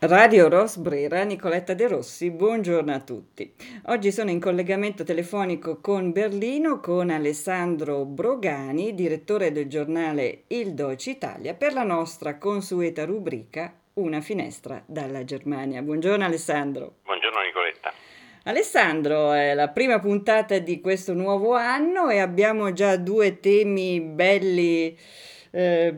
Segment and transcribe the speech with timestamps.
[0.00, 3.52] Radio Rosbrera, Nicoletta De Rossi, buongiorno a tutti.
[3.86, 11.10] Oggi sono in collegamento telefonico con Berlino con Alessandro Brogani, direttore del giornale Il Deutsche
[11.10, 15.82] Italia, per la nostra consueta rubrica Una finestra dalla Germania.
[15.82, 16.98] Buongiorno Alessandro.
[17.02, 17.92] Buongiorno Nicoletta.
[18.44, 24.96] Alessandro, è la prima puntata di questo nuovo anno e abbiamo già due temi belli.
[25.50, 25.94] Eh,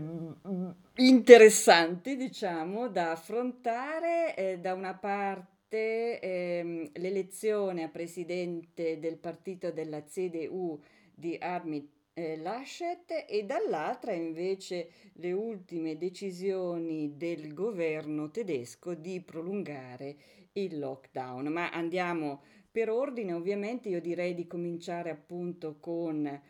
[0.96, 4.34] interessanti, diciamo, da affrontare.
[4.37, 10.80] Eh, da una parte ehm, l'elezione a presidente del partito della CDU
[11.15, 20.17] di Armin eh, Laschet e dall'altra invece le ultime decisioni del governo tedesco di prolungare
[20.53, 21.47] il lockdown.
[21.47, 26.41] Ma andiamo per ordine, ovviamente io direi di cominciare appunto con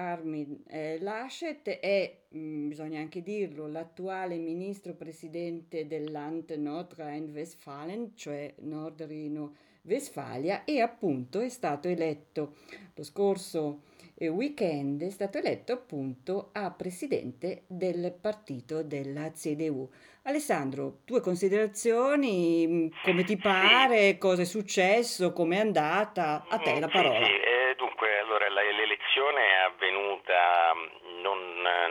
[0.00, 8.54] Armin eh, Laschet è, mh, mm, bisogna anche dirlo, l'attuale ministro presidente dell'Ant Nordrhein-Westfalen, cioè
[8.60, 12.56] Nord-Rino-Westfalia, e appunto è stato eletto
[12.94, 13.82] lo scorso
[14.20, 19.88] eh, weekend, è stato eletto appunto a presidente del partito della CDU.
[20.24, 26.44] Alessandro, tue considerazioni, mm, come ti pare, cosa è successo, come è andata?
[26.48, 27.24] A te la parola.
[27.24, 27.30] Sì, sì.
[27.30, 31.38] Eh, dunque, allora, l'elezione è avvenuta mm, non,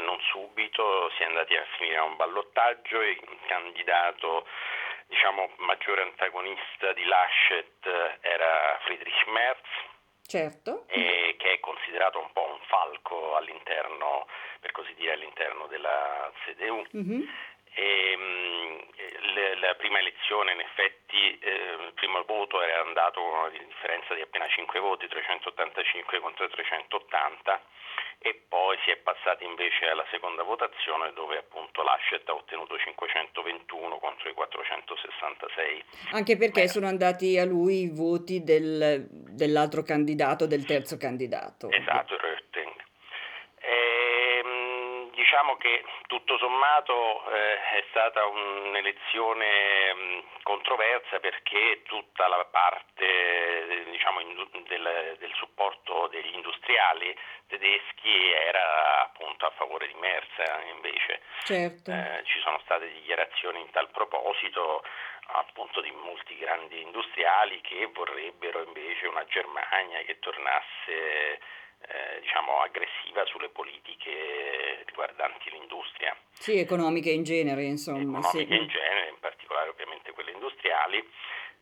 [0.06, 4.46] non, subito, si è andati a finire a un ballottaggio e il candidato
[5.10, 9.68] diciamo, maggiore antagonista di Laschet era Friedrich Merz.
[10.30, 10.86] Certo.
[10.88, 14.28] E, che è considerato un po' un falco all'interno,
[14.60, 16.86] per così dire, all'interno della CDU.
[16.96, 17.28] Mm-hmm.
[17.74, 23.50] E, mh, la prima elezione in effetti eh, il primo voto era andato con una
[23.50, 27.62] differenza di appena 5 voti, 385 contro 380
[28.22, 33.98] e poi si è passati invece alla seconda votazione dove appunto Laschet ha ottenuto 521
[33.98, 35.84] contro i 466.
[36.12, 36.68] Anche perché Beh.
[36.68, 41.72] sono andati a lui i voti del, dell'altro candidato, del terzo candidato.
[41.72, 42.20] Esatto, il
[45.40, 54.20] Diciamo che tutto sommato eh, è stata un'elezione mh, controversa perché tutta la parte diciamo,
[54.68, 57.16] del, del, supporto degli industriali
[57.48, 60.28] tedeschi era appunto a favore di Merz
[60.74, 61.22] invece.
[61.46, 61.90] Certo.
[61.90, 64.84] Eh, ci sono state dichiarazioni in tal proposito
[65.28, 71.40] appunto di molti grandi industriali che vorrebbero invece una Germania che tornasse
[71.90, 76.16] eh, diciamo, aggressiva sulle politiche riguardanti l'industria.
[76.32, 78.00] Sì, economiche in genere, insomma.
[78.00, 78.62] Economiche sì.
[78.62, 81.04] in genere, in particolare ovviamente quelle industriali.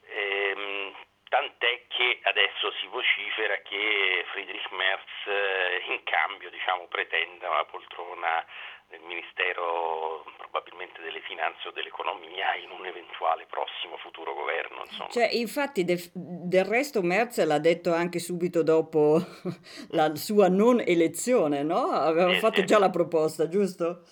[0.09, 0.93] Ehm,
[1.29, 5.66] tant'è che adesso si vocifera che Friedrich Merz eh,
[5.97, 8.45] in cambio diciamo, pretenda una poltrona
[8.89, 14.83] nel Ministero probabilmente delle Finanze o dell'Economia in un eventuale prossimo futuro governo.
[14.85, 15.09] Insomma.
[15.09, 19.19] Cioè, infatti, de, del resto Merz l'ha detto anche subito dopo
[19.91, 21.91] la sua non elezione, no?
[21.91, 22.65] Aveva sì, fatto sì.
[22.65, 24.03] già la proposta, giusto?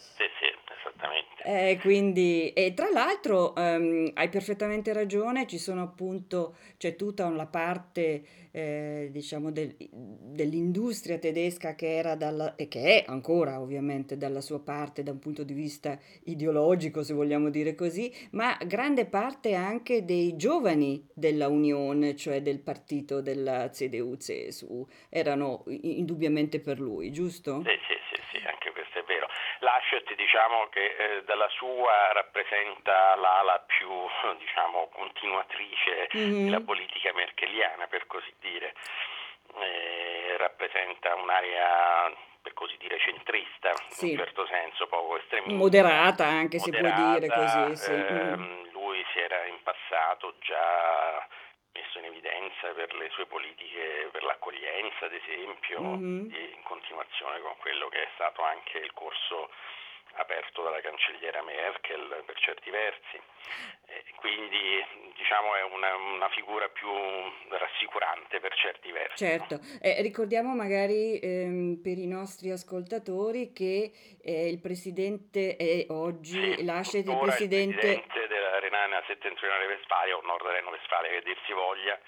[1.47, 7.45] Eh, quindi, e tra l'altro um, hai perfettamente ragione, ci sono appunto, c'è tutta una
[7.45, 14.41] parte eh, diciamo del, dell'industria tedesca che era dalla, e che è ancora ovviamente dalla
[14.41, 19.53] sua parte da un punto di vista ideologico, se vogliamo dire così, ma grande parte
[19.53, 27.61] anche dei giovani della Unione, cioè del partito della CDU-CSU, erano indubbiamente per lui, giusto?
[27.63, 27.77] Sì,
[28.31, 29.27] sì anche questo è vero.
[29.59, 33.87] Laschet diciamo che eh, dalla sua rappresenta l'ala più
[34.37, 36.43] diciamo, continuatrice mm-hmm.
[36.43, 38.73] della politica merkeliana per così dire,
[39.55, 44.11] eh, rappresenta un'area per così dire centrista sì.
[44.11, 45.55] in un certo senso, poco estremista.
[45.55, 47.75] Moderata anche Moderata, si può dire così.
[47.77, 47.91] Sì.
[47.93, 48.71] Ehm, mm.
[48.73, 51.25] Lui si era in passato già
[51.71, 56.29] messo in evidenza per le sue politiche per l'accoglienza, ad esempio, mm-hmm.
[56.29, 59.49] in continuazione con quello che è stato anche il corso
[60.15, 63.19] aperto dalla cancelliera Merkel per certi versi.
[63.87, 64.83] Eh, quindi
[65.15, 66.89] diciamo è una, una, figura più
[67.49, 69.25] rassicurante per certi versi.
[69.25, 73.91] Certo, eh, ricordiamo magari ehm, per i nostri ascoltatori che
[74.23, 77.87] eh, il presidente è oggi, sì, lascia il presidente...
[77.87, 81.99] Il presidente della Renania Settentrionale Vestfalia o Nord Reno Vestfalia che dir si voglia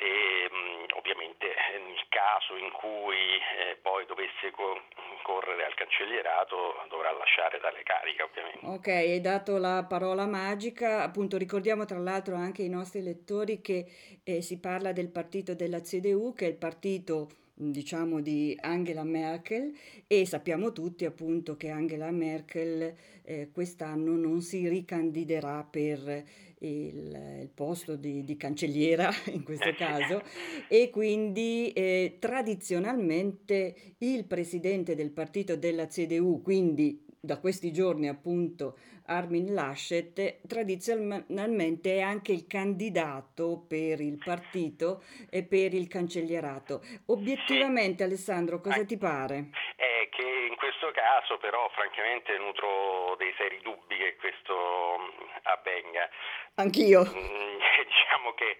[0.00, 4.80] e mh, ovviamente nel caso in cui eh, poi dovesse co-
[5.22, 6.56] correre al cancellierato
[6.88, 8.64] dovrà lasciare dalle cariche ovviamente.
[8.64, 13.84] Ok, hai dato la parola magica, appunto ricordiamo tra l'altro anche ai nostri lettori che
[14.24, 17.28] eh, si parla del partito della CDU che è il partito
[17.60, 19.72] diciamo di Angela Merkel
[20.06, 26.24] e sappiamo tutti appunto che Angela Merkel eh, quest'anno non si ricandiderà per
[26.60, 30.22] il, il posto di, di, cancelliera in questo caso
[30.68, 38.78] e quindi eh, tradizionalmente il presidente del partito della CDU, quindi da questi giorni appunto
[39.06, 46.80] Armin Laschet, tradizionalmente è anche il candidato per il partito e per il cancellierato.
[47.08, 49.50] Obiettivamente Alessandro, cosa ti pare?
[49.76, 54.56] È che in questo caso però francamente nutro dei seri dubbi che questo
[55.42, 56.08] avvenga.
[56.54, 57.02] Anch'io.
[57.04, 58.58] Mm, diciamo che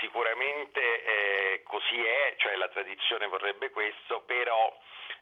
[0.00, 4.76] sicuramente eh, così è, cioè la tradizione vorrebbe questo, però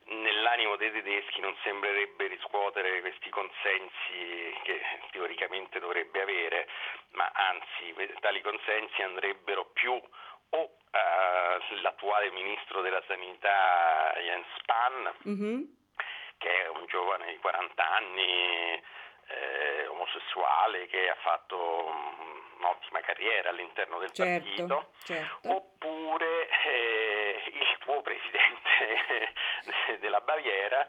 [0.07, 4.81] nell'animo dei tedeschi non sembrerebbe riscuotere questi consensi che
[5.11, 6.69] teoricamente dovrebbe avere,
[7.13, 15.63] ma anzi tali consensi andrebbero più o all'attuale ministro della sanità Jens Spahn, mm-hmm.
[16.39, 18.83] che è un giovane di 40 anni,
[19.29, 21.93] eh, omosessuale, che ha fatto
[22.59, 25.49] un'ottima carriera all'interno del certo, partito, certo.
[25.53, 29.33] oppure eh, il tuo presidente
[30.01, 30.87] della Baviera,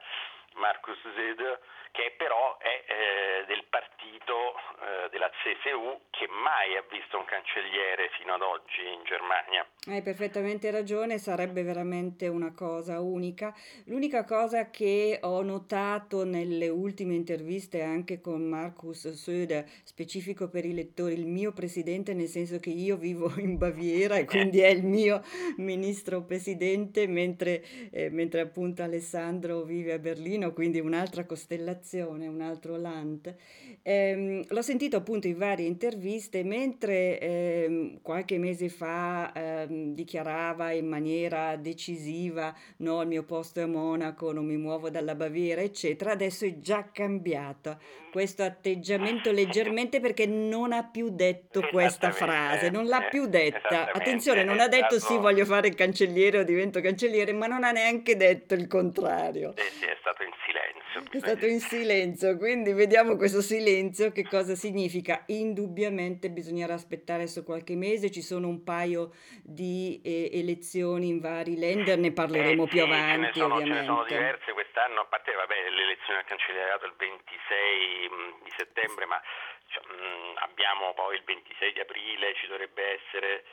[0.56, 1.60] Markus Söder,
[1.92, 8.10] che però è eh, del partito eh, della CSU che mai ha visto un cancelliere
[8.18, 9.66] fino ad oggi in Germania.
[9.90, 13.54] Hai perfettamente ragione, sarebbe veramente una cosa unica.
[13.86, 20.74] L'unica cosa che ho notato nelle ultime interviste anche con Markus Söder, specifico per i
[20.74, 24.84] lettori, il mio presidente, nel senso che io vivo in Baviera e quindi è il
[24.84, 25.22] mio
[25.58, 27.62] ministro presidente, mentre,
[27.92, 33.36] eh, mentre appunto Alessandro vive a Berlino, quindi un'altra costellazione un altro Land.
[33.84, 40.88] Eh, l'ho sentito appunto in varie interviste mentre eh, qualche mese fa eh, dichiarava in
[40.88, 46.12] maniera decisiva no, il mio posto è a Monaco, non mi muovo dalla Baviera, eccetera,
[46.12, 47.78] adesso è già cambiato
[48.12, 53.92] questo atteggiamento leggermente perché non ha più detto questa frase, non l'ha più detta.
[53.92, 57.72] Attenzione, non ha detto sì, voglio fare il cancelliere o divento cancelliere, ma non ha
[57.72, 59.54] neanche detto il contrario.
[59.56, 61.12] Sì, sì, è stato in silenzio.
[61.12, 65.24] È stato in silenzio, quindi vediamo questo silenzio che cosa significa.
[65.28, 69.12] Indubbiamente bisognerà aspettare su qualche mese, ci sono un paio
[69.44, 73.74] di eh, elezioni in vari lender, ne parleremo eh, più avanti ce sono, ovviamente.
[73.74, 78.52] Ce ne sono diverse quest'anno, a parte vabbè, l'elezione al cancellierato il 26 mm, di
[78.56, 79.22] settembre, ma
[79.68, 83.44] cioè, mh, mm, abbiamo poi il 26 di aprile, ci dovrebbe essere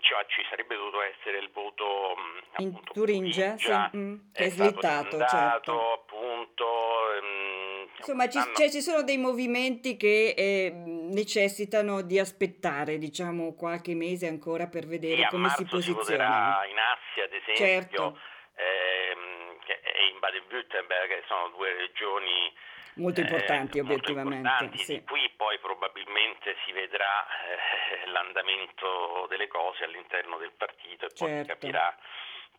[0.00, 4.50] cioè, ci sarebbe dovuto essere il voto mm, in Turingia, sì, mm, che è, è
[4.50, 5.92] slittato, certo.
[5.92, 6.66] appunto.
[7.20, 13.94] Um, Insomma, ci, cioè, ci, sono dei movimenti che eh, necessitano di aspettare, diciamo, qualche
[13.94, 16.64] mese ancora per vedere come si posizionano.
[16.64, 18.20] in Assia, ad esempio, certo.
[18.54, 22.52] ehm, che è in Baden-Württemberg, che sono due regioni
[22.94, 24.48] molto importanti eh, obiettivamente.
[24.48, 24.78] Molto importanti.
[24.84, 25.02] Sì.
[25.04, 31.24] Qui poi probabilmente si vedrà eh, l'andamento delle cose all'interno del partito e certo.
[31.24, 31.52] poi si certo.
[31.52, 31.96] capirà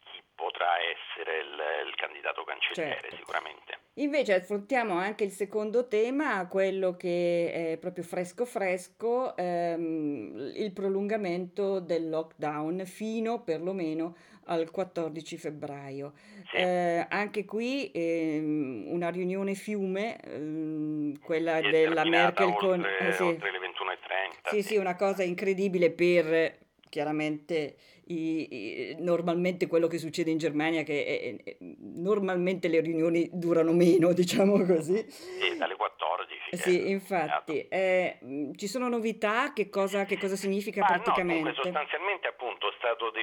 [0.03, 3.15] chi potrà essere il, il candidato cancelliere certo.
[3.15, 3.79] sicuramente.
[3.95, 11.81] Invece affrontiamo anche il secondo tema, quello che è proprio fresco fresco, ehm, il prolungamento
[11.81, 16.13] del lockdown fino perlomeno al 14 febbraio.
[16.49, 16.57] Sì.
[16.57, 22.85] Eh, anche qui ehm, una riunione fiume, ehm, quella è della Merkel oltre, con...
[22.85, 23.23] Eh, sì.
[23.23, 24.49] oltre le 21.30.
[24.49, 26.59] Sì, sì, una cosa incredibile per
[26.91, 27.77] chiaramente
[28.07, 33.71] i, i, normalmente quello che succede in Germania che è, è, normalmente le riunioni durano
[33.71, 38.17] meno diciamo così sì, dalle 14 sì infatti eh,
[38.57, 43.09] ci sono novità che cosa, che cosa significa Ma praticamente no, sostanzialmente appunto è stato
[43.11, 43.20] di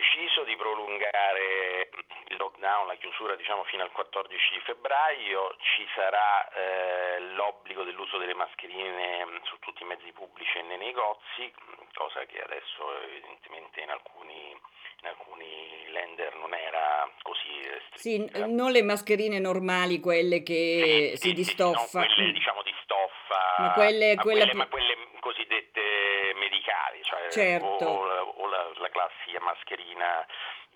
[2.68, 9.24] lockdown la chiusura diciamo fino al 14 febbraio ci sarà eh, l'obbligo dell'uso delle mascherine
[9.44, 11.50] su tutti i mezzi pubblici e nei negozi
[11.94, 14.56] cosa che adesso evidentemente in alcuni
[15.00, 17.46] in alcuni lender non era così
[17.94, 22.00] Sì, non le mascherine normali, quelle che sì, si sì, di stoffa.
[22.02, 27.84] Sì, quelle diciamo di stoffa, ma quelle, ma quelle, ma quelle cosiddette medicali, cioè certo.
[27.84, 30.26] o, o la, la, classica mascherina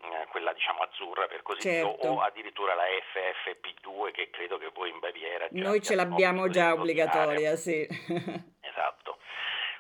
[0.03, 2.09] eh, quella diciamo azzurra per così certo.
[2.09, 7.57] o addirittura la FFP2 che credo che voi in Baviera Noi ce l'abbiamo già obbligatoria,
[7.57, 7.87] sì.
[8.61, 9.19] esatto.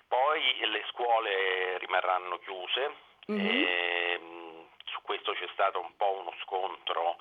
[0.08, 4.66] Poi le scuole rimarranno chiuse Mm-hmm.
[4.84, 7.18] Su questo c'è stato un po' uno scontro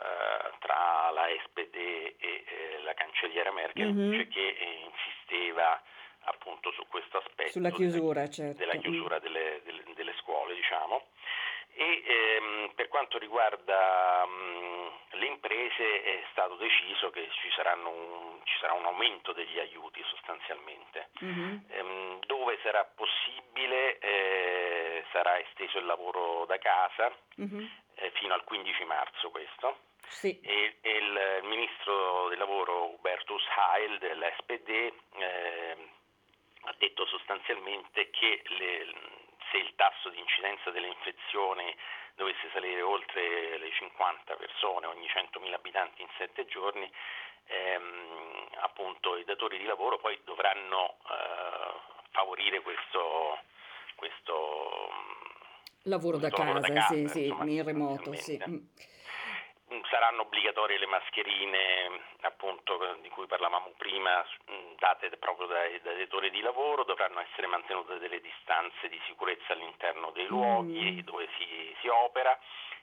[0.00, 4.28] eh, tra la SPD e eh, la cancelliera Merkel mm-hmm.
[4.28, 5.80] che eh, insisteva
[6.28, 8.58] appunto su questo aspetto sulla chiusura, certo.
[8.58, 9.75] della chiusura delle, delle,
[11.76, 18.56] e ehm, per quanto riguarda mh, le imprese è stato deciso che ci, un, ci,
[18.58, 21.10] sarà un aumento degli aiuti sostanzialmente.
[21.22, 21.56] Mm-hmm.
[21.68, 27.66] Ehm, dove sarà possibile eh, sarà esteso il lavoro da casa mm-hmm.
[27.96, 29.78] eh, fino al 15 marzo questo.
[30.08, 30.40] Sì.
[30.40, 34.70] E, e il, il, ministro del lavoro Hubertus Heil dell'SPD
[35.18, 35.76] eh,
[36.62, 38.86] ha detto sostanzialmente che le,
[39.56, 41.74] se il tasso di incidenza delle infezioni
[42.14, 46.90] dovesse salire oltre le 50 persone ogni 100.000 abitanti in 7 giorni,
[47.46, 51.72] ehm, appunto i datori di lavoro poi dovranno eh,
[52.10, 53.38] favorire questo,
[53.96, 54.90] questo
[55.84, 58.38] lavoro da casa, da casa, sì, sì, in remoto, sì.
[59.76, 59.80] Mm.
[59.80, 65.98] Mm, saranno obbligatorie le mascherine appunto di cui parlavamo prima mm, date proprio dai, dai
[65.98, 70.98] datori di lavoro dovranno essere mantenute delle distanze di sicurezza all'interno dei luoghi mm.
[71.00, 72.38] dove si, si, opera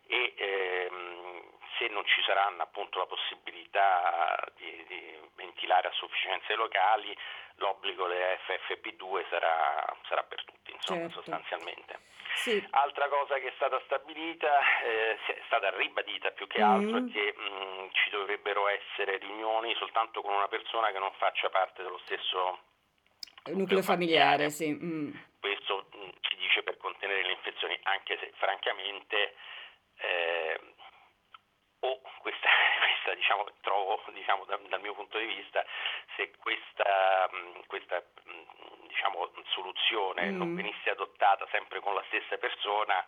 [0.07, 1.41] e ehm,
[1.77, 7.15] se non ci saranno appunto la possibilità di, di ventilare a sufficienza i locali
[7.55, 11.21] l'obbligo delle FFP2 sarà, sarà per tutti insomma certo.
[11.21, 11.99] sostanzialmente
[12.35, 12.65] sì.
[12.71, 17.07] Altra cosa che è stata stabilita, eh, è stata ribadita più che altro, mm.
[17.07, 21.49] è che mh, mm, ci dovrebbero essere riunioni soltanto con una persona che non faccia
[21.49, 22.59] parte dello stesso
[23.45, 24.49] nucleo familiare.
[24.49, 24.49] familiare.
[24.49, 24.71] Sì.
[24.71, 25.11] Mm.
[25.39, 29.35] Questo mh, mm, ci dice per contenere le infezioni, anche se francamente
[29.97, 30.59] eh,
[31.79, 32.47] o questa,
[32.79, 35.63] questa diciamo, trovo diciamo, dal, dal, mio punto di vista,
[36.15, 37.29] se questa,
[37.67, 38.03] questa
[38.87, 40.37] diciamo, soluzione mm.
[40.37, 43.05] non venisse adottata sempre con la stessa persona,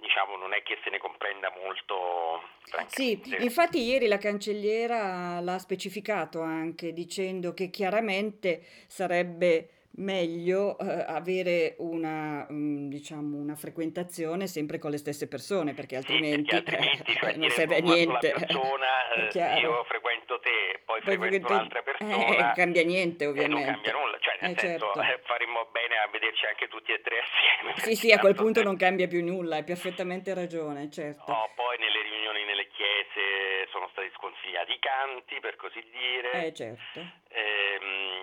[0.00, 2.42] diciamo non è che se ne comprenda molto.
[2.86, 11.74] Sì, infatti ieri la cancelliera l'ha specificato anche dicendo che chiaramente sarebbe meglio eh, avere
[11.78, 17.14] una, um, diciamo, una frequentazione sempre con le stesse persone perché altrimenti, sì, perché altrimenti
[17.14, 18.30] cioè, non serve a niente.
[18.30, 22.14] Persona, eh, io frequento te, poi, poi frequento un'altra persona.
[22.14, 23.64] Eh, non cambia niente ovviamente.
[23.64, 25.00] non cambia nulla, cioè nel senso certo.
[25.02, 27.74] Eh, faremmo bene a vederci anche tutti e tre assieme.
[27.76, 31.30] Sì, sì, a quel punto non cambia più nulla, hai perfettamente ragione, certo.
[31.30, 36.46] No, poi nelle riunioni nelle chiese sono stati sconsigliati i canti, per così dire.
[36.46, 37.00] Eh certo.
[37.28, 38.19] Ehm,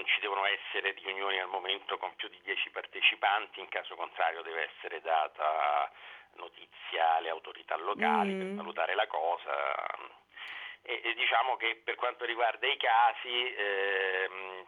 [0.00, 4.40] non ci devono essere riunioni al momento con più di 10 partecipanti, in caso contrario
[4.40, 5.92] deve essere data
[6.36, 8.40] notizia alle autorità locali mm.
[8.40, 9.52] per valutare la cosa.
[10.82, 14.64] E, e, diciamo che per quanto riguarda i casi ehm,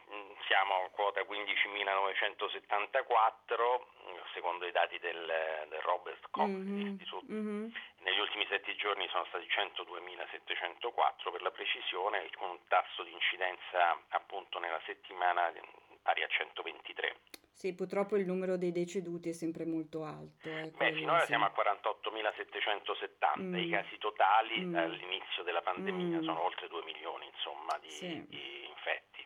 [0.47, 3.81] siamo a quota 15.974
[4.35, 6.99] secondo i dati del, del Robert Koch mm-hmm.
[7.31, 7.69] Mm-hmm.
[8.53, 13.97] Negli ultimi sette giorni sono stati 102.704 per la precisione, con un tasso di incidenza
[14.11, 15.51] appunto nella settimana
[16.03, 17.17] pari a 123.
[17.53, 20.49] Sì, purtroppo il numero dei deceduti è sempre molto alto.
[20.49, 21.27] Eh, Beh, finora sì.
[21.27, 23.55] siamo a 48.770, mm.
[23.55, 24.75] i casi totali mm.
[24.75, 26.25] all'inizio della pandemia mm.
[26.25, 28.27] sono oltre 2 milioni insomma, di, sì.
[28.29, 29.25] di infetti.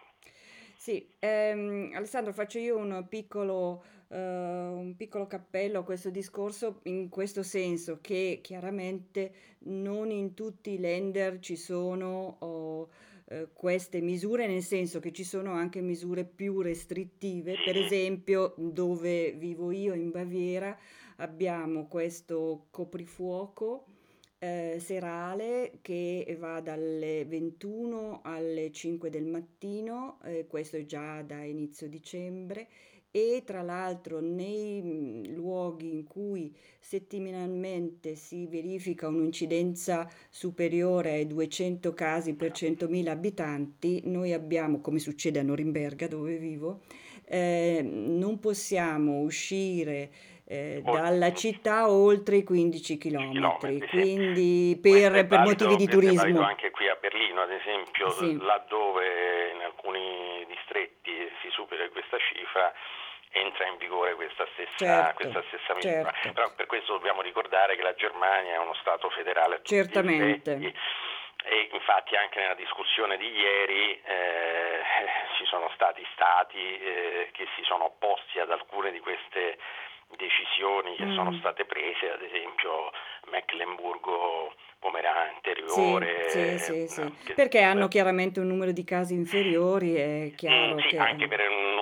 [0.76, 7.08] Sì, ehm, Alessandro, faccio io un piccolo uh, un piccolo cappello a questo discorso in
[7.08, 12.88] questo senso che chiaramente non in tutti i lender ci sono oh,
[13.24, 19.32] uh, queste misure, nel senso che ci sono anche misure più restrittive, per esempio dove
[19.32, 20.76] vivo io in Baviera
[21.16, 23.86] abbiamo questo coprifuoco
[24.38, 31.42] eh, serale che va dalle 21 alle 5 del mattino, eh, questo è già da
[31.42, 32.68] inizio dicembre,
[33.16, 41.94] e tra l'altro nei mhmm, luoghi in cui settimanalmente si verifica un'incidenza superiore ai 200
[41.94, 46.82] casi per 100.000 abitanti, noi abbiamo, come succede a Norimberga dove vivo,
[47.24, 50.10] eh, non possiamo uscire
[50.48, 53.58] eh, dalla città oltre i 15 km,
[53.88, 56.42] quindi per, per motivi di turismo.
[56.42, 58.36] Anche qui a Berlino, ad esempio, sì.
[58.38, 61.10] laddove in alcuni distretti
[61.42, 62.72] si supera questa cifra,
[63.40, 66.10] entra in vigore questa stessa, certo, questa stessa misura.
[66.12, 66.32] Certo.
[66.32, 69.60] Però per questo dobbiamo ricordare che la Germania è uno Stato federale.
[69.62, 70.74] Certamente.
[71.48, 74.82] E infatti anche nella discussione di ieri eh,
[75.36, 79.58] ci sono stati stati eh, che si sono opposti ad alcune di queste
[80.16, 81.14] decisioni che mm.
[81.14, 82.90] sono state prese, ad esempio
[83.30, 86.28] Mecklenburgo Pomerania anteriore.
[86.30, 87.34] Sì, sì, sì, sì.
[87.34, 90.98] Perché hanno chiaramente un numero di casi inferiori, è chiaro mm, sì, che...
[90.98, 91.75] anche per un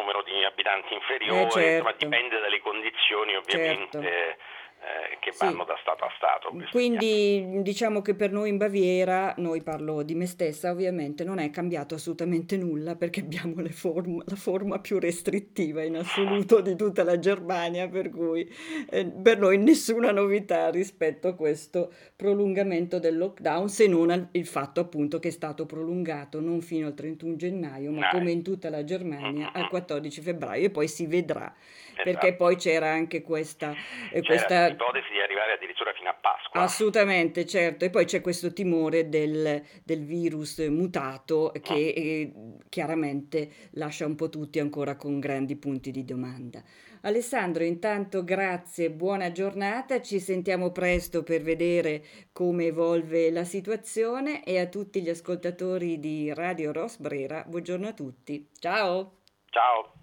[0.64, 1.68] abitanti inferiori, eh, certo.
[1.68, 4.00] insomma dipende dalle condizioni ovviamente.
[4.00, 4.42] Certo.
[4.84, 5.68] Eh, che vanno sì.
[5.68, 6.52] da Stato a Stato.
[6.70, 11.48] Quindi diciamo che per noi in Baviera, noi parlo di me stessa ovviamente, non è
[11.48, 17.18] cambiato assolutamente nulla perché abbiamo form- la forma più restrittiva in assoluto di tutta la
[17.18, 18.46] Germania, per cui
[18.90, 24.80] eh, per noi nessuna novità rispetto a questo prolungamento del lockdown, se non il fatto
[24.80, 28.84] appunto che è stato prolungato non fino al 31 gennaio, ma come in tutta la
[28.84, 31.54] Germania al 14 febbraio e poi si vedrà
[32.02, 32.36] perché esatto.
[32.36, 33.74] poi c'era anche questa,
[34.10, 34.73] eh, questa...
[34.74, 36.60] l'ipotesi di arrivare addirittura fino a Pasqua.
[36.60, 42.32] Assolutamente, certo, e poi c'è questo timore del, del virus mutato che eh,
[42.68, 46.62] chiaramente lascia un po' tutti ancora con grandi punti di domanda.
[47.02, 52.02] Alessandro, intanto grazie, buona giornata, ci sentiamo presto per vedere
[52.32, 58.48] come evolve la situazione e a tutti gli ascoltatori di Radio Rosbrera, buongiorno a tutti.
[58.58, 59.18] Ciao!
[59.50, 59.93] Ciao!